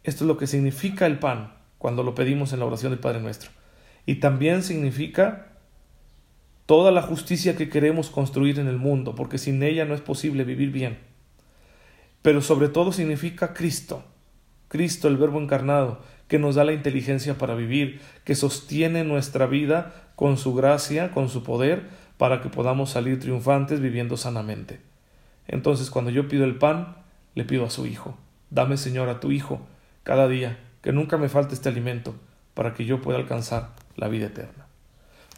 esto 0.05 0.25
es 0.25 0.29
lo 0.29 0.37
que 0.37 0.47
significa 0.47 1.07
el 1.07 1.19
pan 1.19 1.55
cuando 1.79 2.03
lo 2.03 2.15
pedimos 2.15 2.53
en 2.53 2.61
la 2.61 2.67
oración 2.67 2.93
del 2.93 3.01
Padre 3.01 3.21
nuestro. 3.21 3.51
Y 4.07 4.17
también 4.17 4.63
significa 4.63 5.49
toda 6.67 6.93
la 6.93 7.03
justicia 7.03 7.57
que 7.57 7.71
queremos 7.71 8.11
construir 8.11 8.59
en 8.59 8.69
el 8.69 8.77
mundo, 8.77 9.15
porque 9.15 9.39
sin 9.39 9.63
ella 9.63 9.87
no 9.87 9.95
es 9.95 10.03
posible 10.03 10.45
vivir 10.45 10.71
bien. 10.71 10.99
Pero 12.23 12.43
sobre 12.43 12.69
todo 12.69 12.93
significa 12.93 13.55
Cristo, 13.55 14.05
Cristo 14.69 15.09
el 15.09 15.17
Verbo 15.17 15.41
encarnado, 15.41 16.03
que 16.29 16.39
nos 16.39 16.55
da 16.55 16.65
la 16.65 16.73
inteligencia 16.73 17.37
para 17.37 17.55
vivir, 17.55 18.01
que 18.25 18.35
sostiene 18.35 19.05
nuestra 19.05 19.47
vida 19.47 20.11
con 20.17 20.37
su 20.37 20.55
gracia, 20.55 21.11
con 21.11 21.29
su 21.29 21.43
poder, 21.43 21.89
para 22.19 22.41
que 22.41 22.49
podamos 22.49 22.91
salir 22.91 23.21
triunfantes 23.21 23.81
viviendo 23.81 24.17
sanamente. 24.17 24.81
Entonces 25.49 25.91
cuando 25.91 26.11
yo 26.11 26.29
pido 26.29 26.45
el 26.45 26.57
pan, 26.57 26.97
le 27.35 27.45
pido 27.45 27.65
a 27.65 27.71
su 27.71 27.87
Hijo, 27.87 28.17
dame 28.51 28.77
Señor 28.77 29.09
a 29.09 29.21
tu 29.21 29.33
Hijo 29.33 29.67
cada 30.05 30.29
día, 30.29 30.59
que 30.83 30.93
nunca 30.93 31.17
me 31.17 31.29
falte 31.29 31.55
este 31.55 31.69
alimento, 31.69 32.15
para 32.55 32.75
que 32.75 32.85
yo 32.85 33.03
pueda 33.03 33.19
alcanzar 33.19 33.71
la 33.97 34.09
vida 34.09 34.27
eterna. 34.27 34.67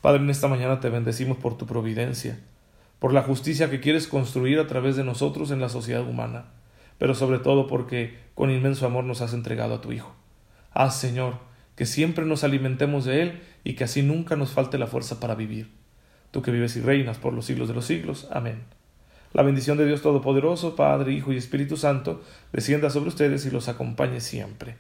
Padre, 0.03 0.23
en 0.23 0.31
esta 0.31 0.49
mañana 0.49 0.81
te 0.81 0.91
bendecimos 0.91 1.39
por 1.39 1.57
tu 1.57 1.67
providencia, 1.67 2.39
por 2.99 3.13
la 3.13 3.23
justicia 3.23 3.71
que 3.71 3.81
quieres 3.81 4.07
construir 4.07 4.59
a 4.59 4.67
través 4.67 4.97
de 4.97 5.05
nosotros 5.05 5.51
en 5.51 5.61
la 5.61 5.69
sociedad 5.69 6.07
humana, 6.07 6.47
pero 6.99 7.15
sobre 7.15 7.39
todo 7.39 7.67
porque 7.67 8.19
con 8.35 8.51
inmenso 8.51 8.87
amor 8.87 9.05
nos 9.05 9.21
has 9.21 9.33
entregado 9.33 9.75
a 9.75 9.81
tu 9.81 9.93
Hijo. 9.93 10.15
Haz, 10.73 10.99
Señor, 10.99 11.39
que 11.77 11.87
siempre 11.87 12.25
nos 12.25 12.43
alimentemos 12.43 13.05
de 13.05 13.23
Él 13.23 13.43
y 13.65 13.75
que 13.75 13.85
así 13.85 14.03
nunca 14.03 14.37
nos 14.37 14.51
falte 14.51 14.79
la 14.79 14.87
fuerza 14.87 15.21
para 15.21 15.35
vivir. 15.35 15.71
Tú 16.31 16.43
que 16.43 16.51
vives 16.51 16.77
y 16.77 16.81
reinas 16.81 17.19
por 17.19 17.33
los 17.33 17.47
siglos 17.47 17.69
de 17.69 17.75
los 17.75 17.85
siglos. 17.87 18.29
Amén. 18.31 18.65
La 19.33 19.42
bendición 19.42 19.76
de 19.78 19.87
Dios 19.87 20.02
Todopoderoso, 20.02 20.76
Padre, 20.76 21.12
Hijo 21.12 21.33
y 21.33 21.37
Espíritu 21.37 21.76
Santo, 21.76 22.23
descienda 22.52 22.90
sobre 22.90 23.09
ustedes 23.09 23.45
y 23.47 23.50
los 23.50 23.68
acompañe 23.68 24.21
siempre. 24.21 24.76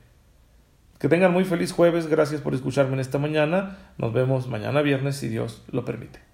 Que 0.98 1.08
tengan 1.08 1.32
muy 1.32 1.44
feliz 1.44 1.72
jueves, 1.72 2.06
gracias 2.06 2.40
por 2.40 2.54
escucharme 2.54 2.94
en 2.94 3.00
esta 3.00 3.18
mañana. 3.18 3.78
Nos 3.98 4.12
vemos 4.12 4.48
mañana 4.48 4.80
viernes 4.82 5.16
si 5.16 5.28
Dios 5.28 5.62
lo 5.70 5.84
permite. 5.84 6.25